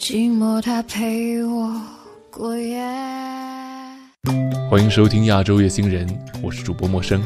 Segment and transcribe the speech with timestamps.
[0.00, 1.70] 寂寞它陪我
[2.30, 2.82] 过夜。
[4.70, 6.08] 欢迎收听亚洲夜星人，
[6.42, 7.22] 我是主播陌生。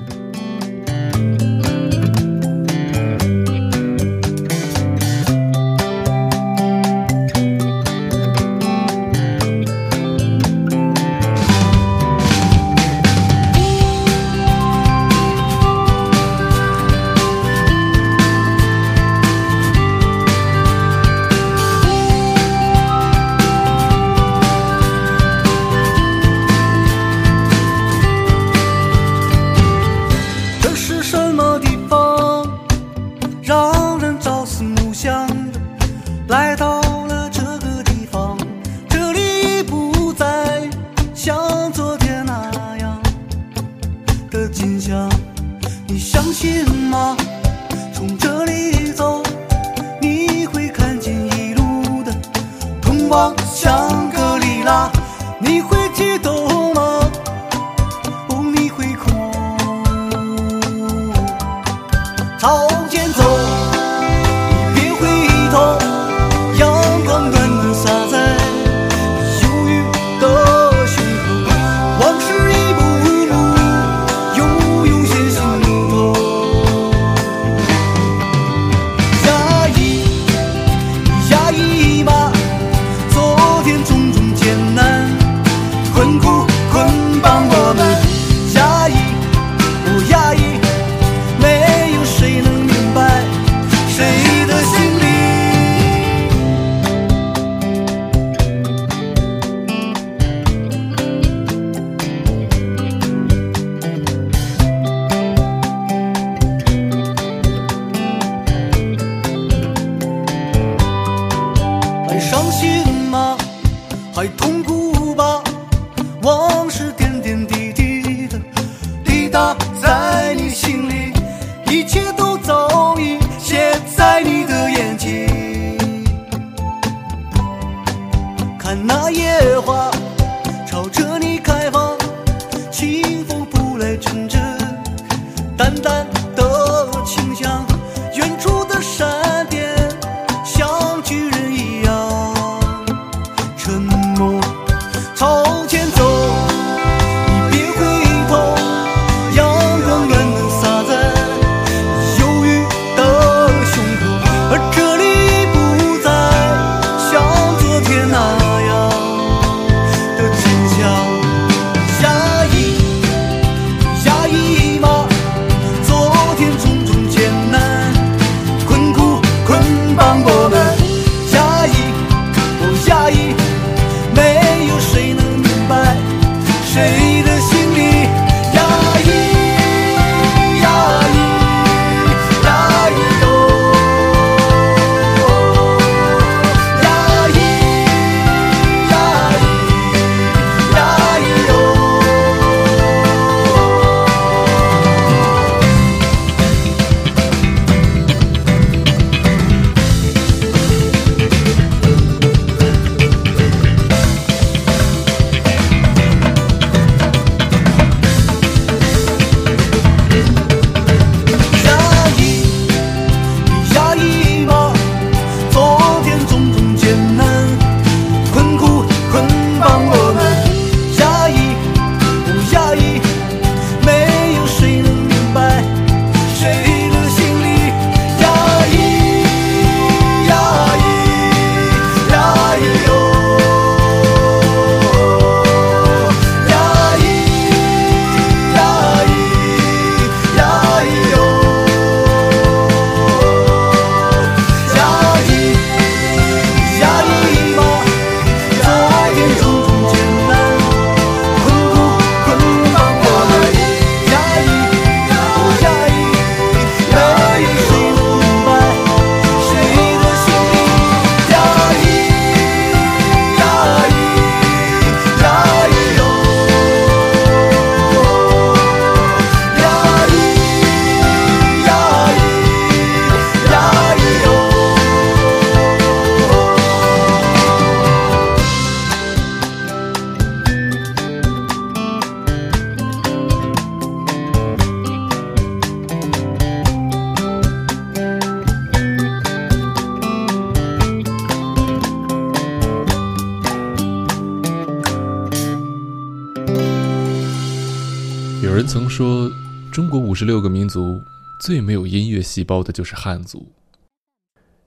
[298.85, 299.33] 人曾说，
[299.73, 301.01] 中国五十六个民族
[301.41, 303.51] 最没有音乐细胞的就是汉族。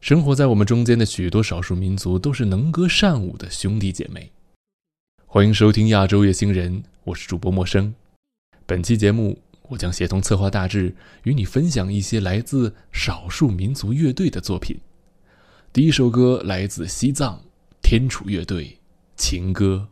[0.01, 4.31] 生活在我们中间的许多少数民族都是能歌善舞的兄弟姐妹。
[5.27, 7.93] 欢迎收听《亚洲乐星人》，我是主播陌生。
[8.65, 9.37] 本期节目，
[9.69, 14.75] 我将协同策划大致与你分享一些来自少数民族乐队的作品。
[15.71, 17.39] 第一首歌来自西藏
[17.83, 18.65] 天楚乐队，
[19.15, 19.87] 《情歌》。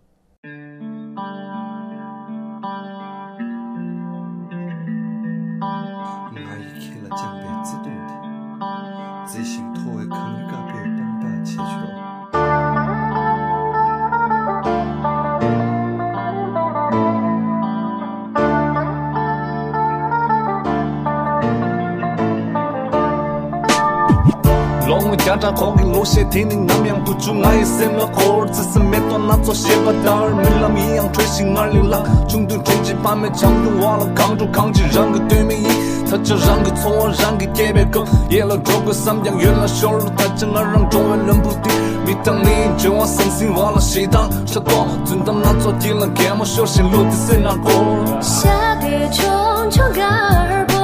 [25.45, 35.69] 家长好给落些天灵，南阳不住爱森了火，只是没多拿做些把单儿，没浪一样吹醒二流浪，中东经济盘面强用完了，扛住扛起让个对面赢，
[36.09, 41.69] 他叫让个错，让给街边狗，野了中国三江原来小路，他正儿让中原人不敌，
[42.07, 47.71] 没当你就往生心忘了西当，啥多尊当那做敌人，看我小心路的谁那过，
[48.19, 48.50] 下
[48.81, 50.80] 个穷穷干儿婆，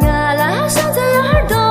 [0.00, 1.61] 我拉小在耳朵。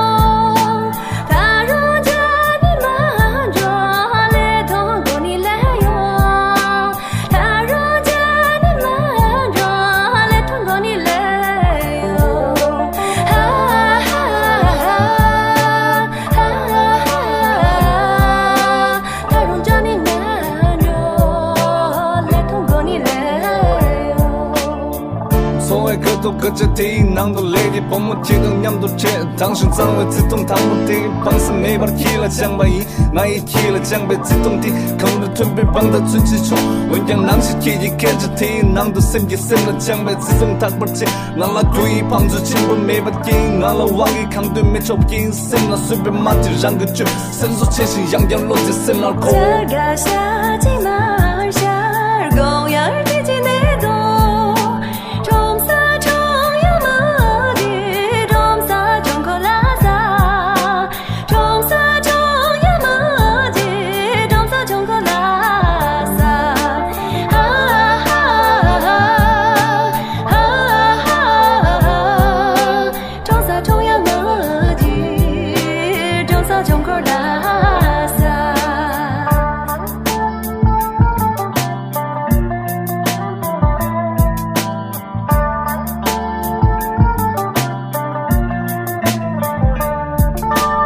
[26.42, 29.06] 끝에 대인낭도 레디 봄은 지금냠도 제
[29.38, 32.84] 당신 상을 지통 담은 대 방스 매발 길라 장바이
[33.14, 36.54] 나이 길라 장배 지통디 검도 tumbi bangda chunchi chu
[36.90, 41.06] wengyang namshi kiji kenji ti namdu simgi simla changbe zizung takbarchi
[41.36, 46.86] nala dui pangzu chimbu mebat ki nala wangi kangdu mechop ki simla subi mati rangu
[46.96, 47.08] chup
[47.38, 53.11] simzu cheshi yangyang lozi simla ko 자가 샤지 마을 샤 고열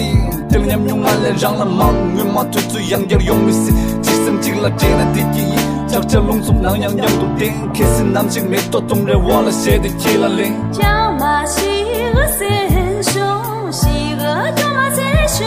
[0.49, 3.71] 第二年用俺来让了忙，我马推出洋点用没死，
[4.01, 5.55] 几生进了艰难的第一，
[5.87, 10.83] 脚脚隆重那样样都顶，开始南京没多动人忘了写的提了零，叫
[11.21, 11.61] 马西
[12.15, 13.21] 和三兄，
[13.71, 14.25] 西和
[14.57, 15.47] 叫马三兄，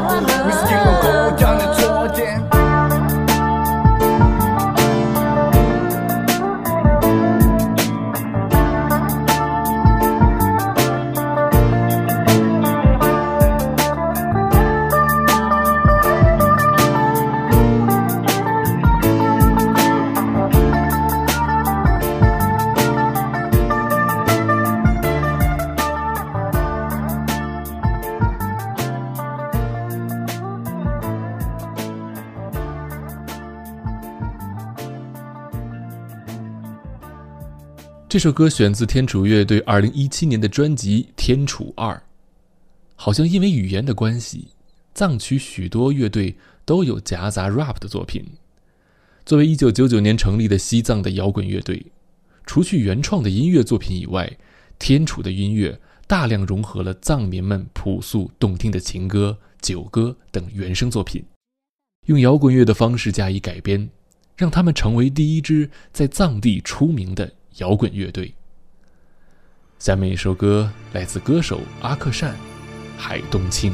[0.00, 0.33] 兄。
[38.14, 41.92] 这首歌选自天楚乐队二零一七年的专辑《天楚二》，
[42.94, 44.46] 好像因为语言的关系，
[44.94, 48.24] 藏区许多乐队都有夹杂 rap 的作品。
[49.26, 51.84] 作为一九九九年成立的西藏的摇滚乐队，
[52.46, 54.32] 除去原创的音乐作品以外，
[54.78, 61.20] 天楚的音乐大量融合了藏民们朴素动听的情歌、酒歌等原声作品，
[62.06, 63.90] 用摇滚乐的方式加以改编，
[64.36, 68.34] 让他们成为第一支在藏地出名的摇滚乐队。
[69.78, 72.34] 下面一首歌来自歌手阿克善，
[72.96, 73.72] 《海东青》。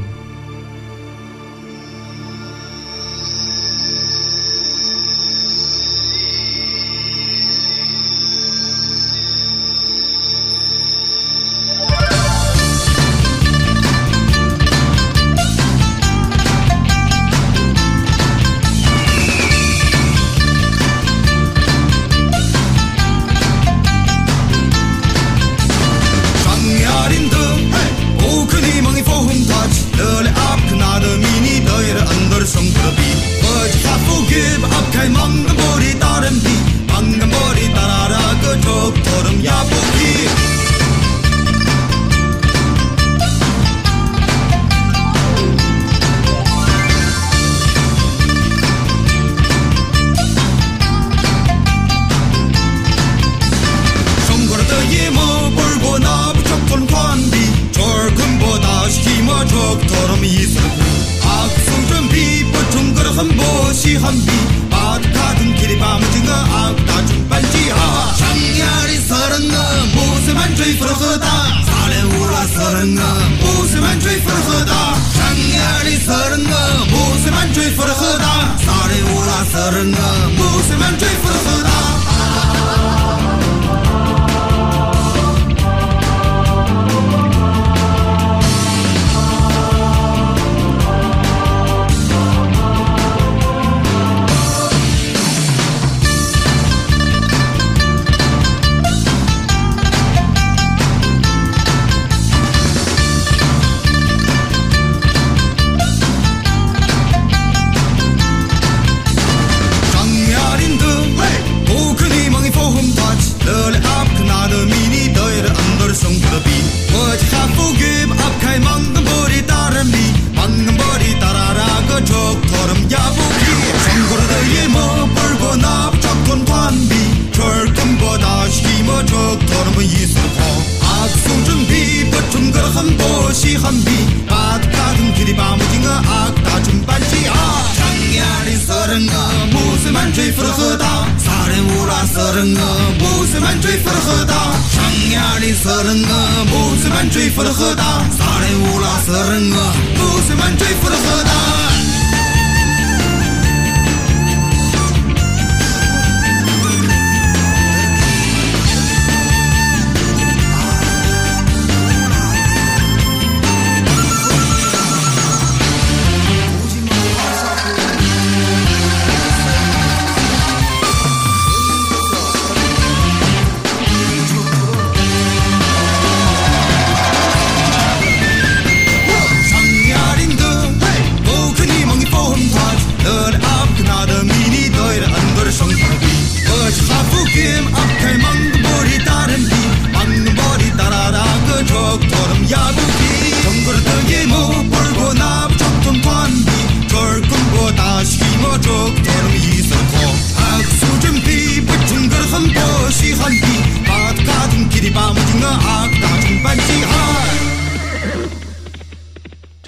[140.12, 142.60] 追富了何达，啥人乌拉色楞额？
[142.98, 144.34] 不是满嘴富了何达，
[144.70, 147.84] 上呀的色楞额，不是满嘴富了何达，
[148.18, 151.89] 啥人乌拉色楞额，不是满嘴富了何达。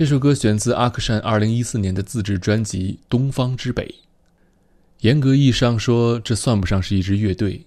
[0.03, 3.87] 这首歌选自阿克善2014年的自制专辑《东方之北》。
[5.03, 7.65] 严格意义上说，这算不上是一支乐队。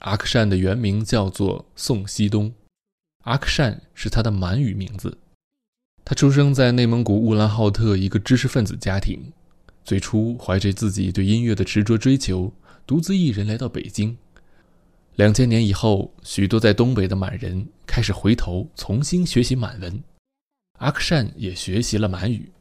[0.00, 2.52] 阿克善的原名叫做宋希东，
[3.22, 5.16] 阿克善是他的满语名字。
[6.04, 9.32] 他出生在内蒙古乌兰浩特一个知识分子家庭，
[9.84, 12.52] 最初怀着自己对音乐的执着追求，
[12.84, 14.18] 独自一人来到北京。
[15.14, 20.02] 两千年以后，许多在东北的满人开始回头重新学习满文。
[20.84, 22.52] 阿克善也学习了满语，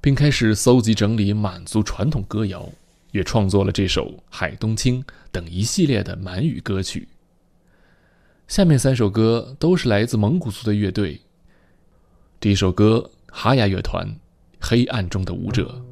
[0.00, 2.66] 并开始搜集整理满族传统歌谣，
[3.12, 7.06] 也创作了这首《海东青》等一系列的满语歌曲。
[8.48, 11.20] 下面三首歌都是来自蒙古族的乐队。
[12.40, 14.08] 第一首歌，哈雅乐团，
[14.58, 15.82] 《黑暗中的舞者》。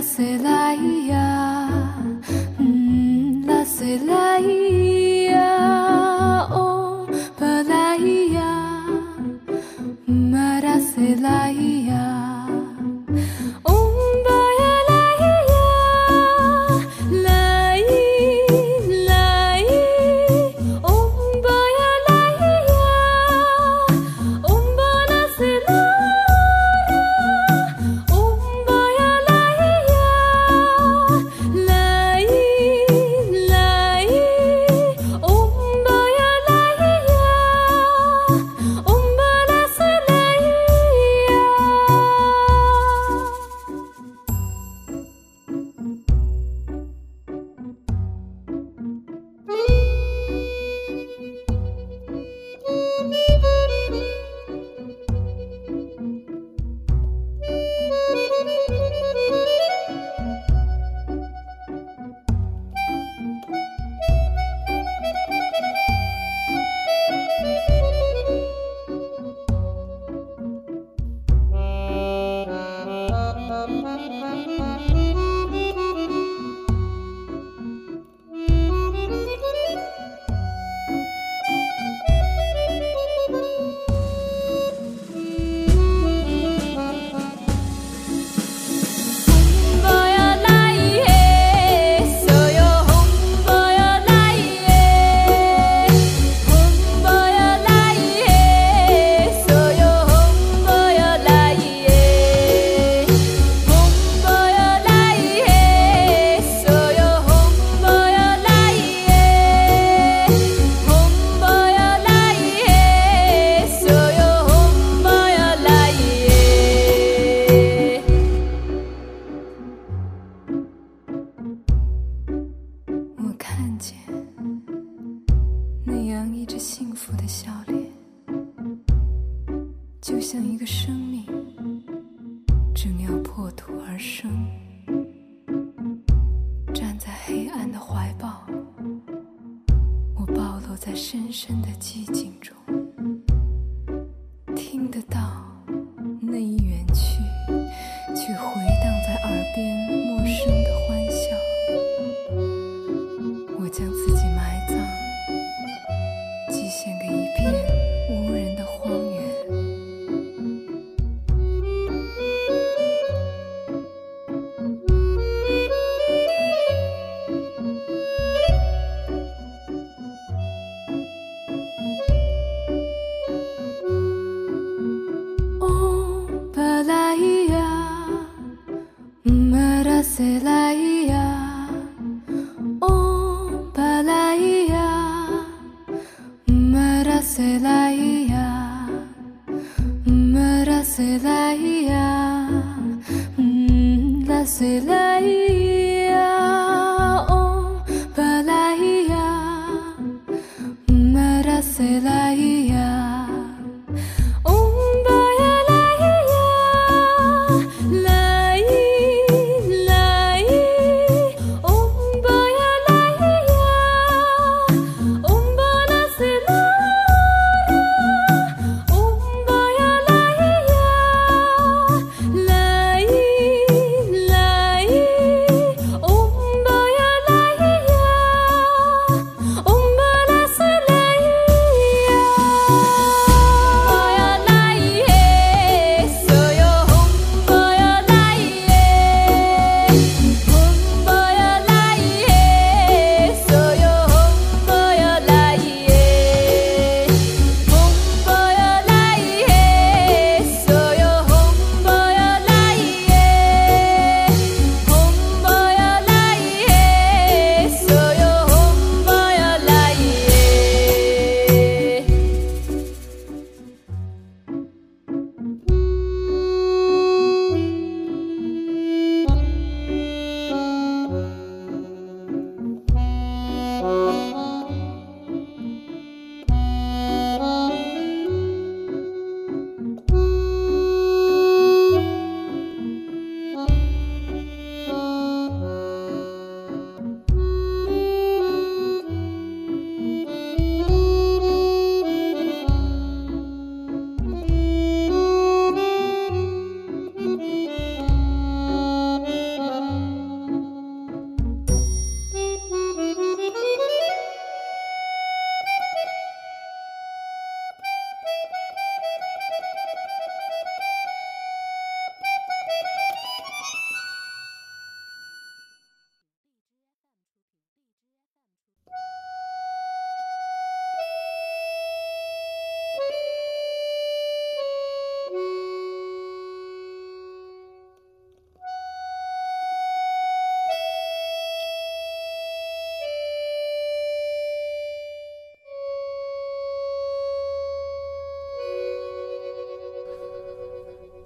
[0.00, 0.06] 马
[3.46, 3.98] 拉塞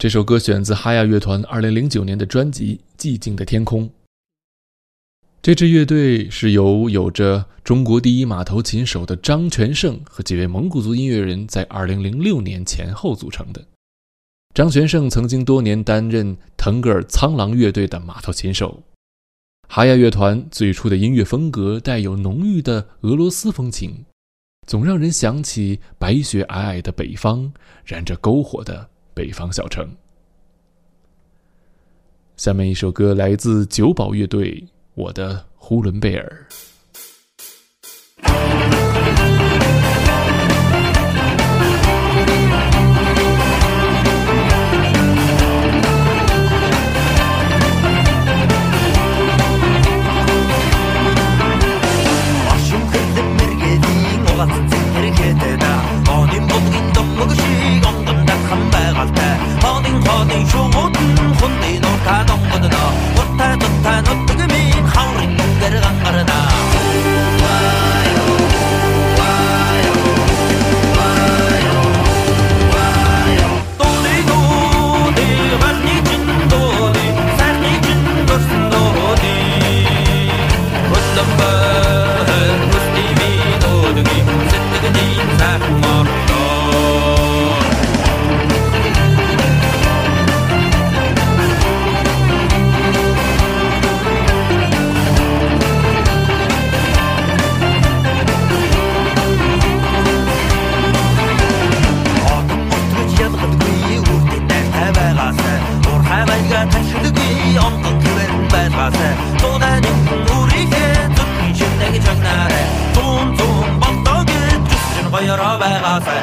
[0.04, 3.88] 这首歌选自哈亚乐团2009年的专辑《寂静的天空》。
[5.40, 13.64] 这支乐队是由有着“中国第一马头琴手”的张全胜和几位蒙古族音乐人在2006年前后组成的。
[14.52, 18.82] 张全胜曾经多年担任腾格尔苍狼乐队的马头琴手。
[19.70, 24.04] 哈亚乐团最初的音乐风格带有浓郁的俄罗斯风情，
[24.66, 27.50] 总让人想起白雪皑皑的北方，
[27.86, 29.88] 燃着篝火的北方小城。
[32.36, 34.62] 下面一首歌来自九宝乐队。
[34.94, 36.46] 我的呼伦贝尔。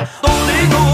[0.04, 0.91] 这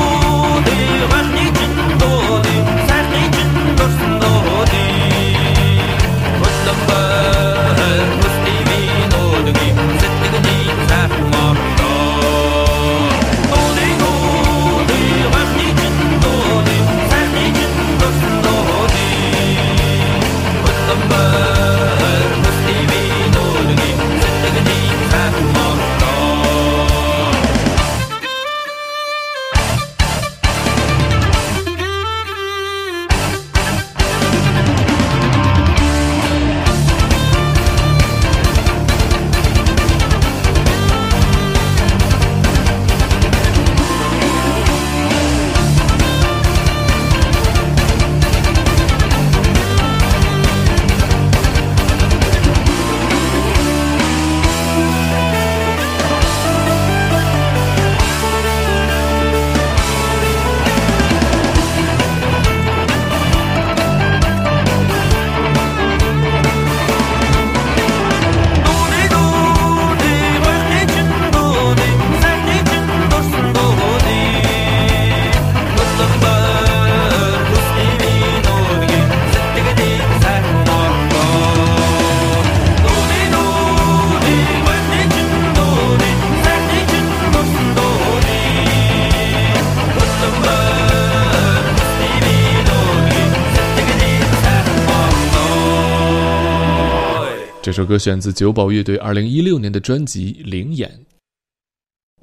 [97.77, 100.91] 这首歌选自九宝乐队2016年的专辑《灵眼》。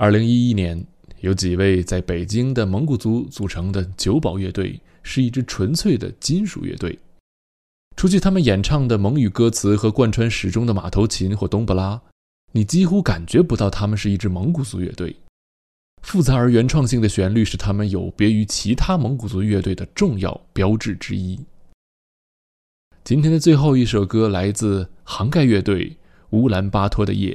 [0.05, 0.85] 2011年，
[1.21, 6.99] 有几位在北京的蒙古族组成的九宝乐队，是一支纯粹的金属乐队。
[7.97, 12.03] 除去他们演唱的蒙语歌词和贯穿始终的马头琴或冬不拉，
[12.51, 15.15] 你几乎感觉不到他们是一支蒙古族乐队。
[16.03, 21.39] 复杂而原创性的旋律是他们有别于其他蒙古族乐队的重要标志之一。
[23.05, 25.91] 今天的最后一首歌来自杭盖乐队
[26.31, 27.35] 《乌兰巴托的夜》。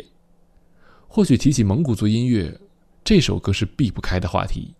[1.08, 2.60] 或许提起蒙古族音乐，
[3.03, 4.73] 这首歌是避不开的话题。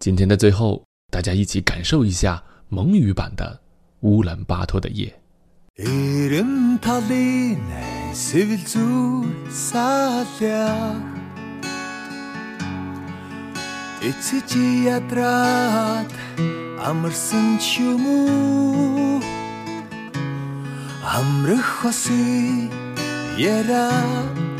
[0.00, 3.60] 今天的最后，大家一起感受一下蒙语版的
[4.08, 5.14] 《乌兰巴托的夜》。
[21.02, 22.70] Амрах хосын
[23.36, 23.90] яра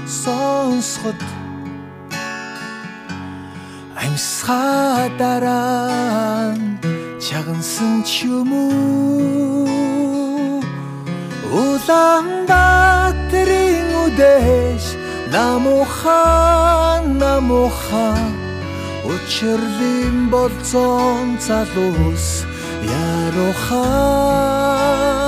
[0.06, 1.20] сонсоход.
[4.02, 6.56] Амьсгаа дараа
[7.20, 9.68] чагансан ч юм уу
[11.60, 14.84] Улаанбаатарын үдэш
[15.34, 18.32] намухан намухан
[19.12, 22.26] Учирлын болцон залуус
[23.20, 25.19] Ярохан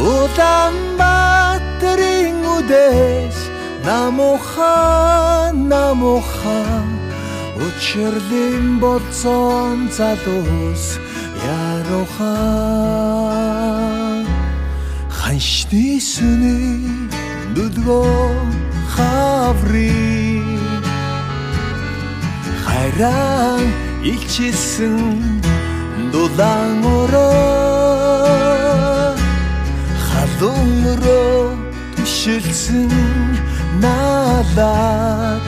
[0.00, 3.38] Улаанбаатарын үдээс
[3.84, 6.88] намухан намухан
[7.60, 10.84] Учирлын болцон залуус
[12.16, 12.80] Ярохан
[15.18, 16.80] Ханшны сүний
[17.52, 18.32] нүдгөө
[18.94, 20.48] хаврын
[22.64, 23.64] хайран
[24.10, 24.96] илчилсэн
[26.12, 26.89] дулаан
[32.20, 32.92] түшилсэн
[33.80, 35.40] наалаад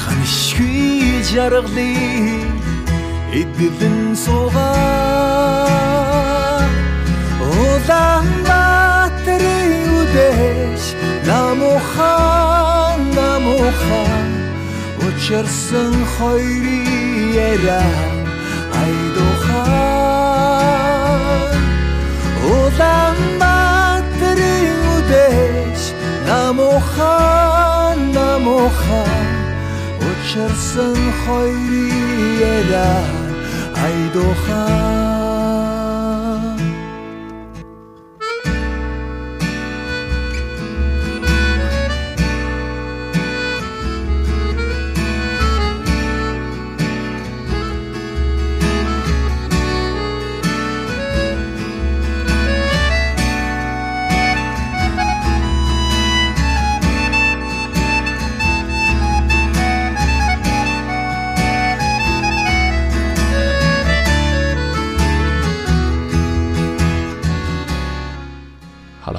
[0.00, 2.62] ханшгүй жаргалыг
[3.40, 4.62] эдгэлэн суугаа.
[7.42, 10.84] Улаанбаатарын үдээс
[11.26, 14.30] намухан намухан
[15.06, 16.86] учирсан хоёрын
[17.50, 17.82] яриа
[18.82, 19.78] айдухан
[22.46, 23.27] Улаанбаатарын
[26.58, 29.28] намухан намухан
[30.08, 32.22] учирсан хоёрын
[32.54, 32.94] яриа
[33.84, 35.07] айдухан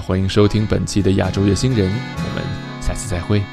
[0.10, 2.43] 欢迎收听本期的亚洲月星人，我们
[2.82, 3.43] 下次再会。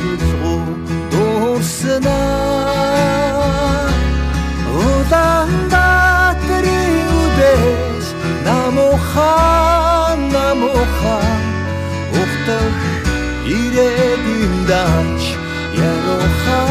[0.00, 0.62] айлгуу
[1.12, 2.20] дуурсна.
[4.82, 8.06] Улаан датрын үдээс
[8.46, 11.40] намухан намухан.
[12.20, 12.78] Ухтах
[13.58, 15.22] ирээдүйн дач
[15.86, 16.70] ярухан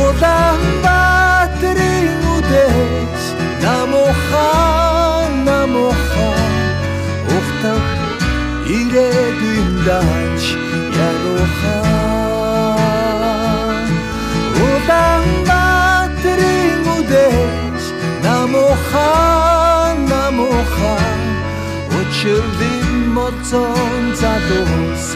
[0.00, 3.24] улаан датрын үдээс
[3.64, 6.52] намухан намухан.
[7.36, 7.86] Ухтах
[8.78, 10.19] ирээдүйн дач
[23.30, 25.09] 我挣扎？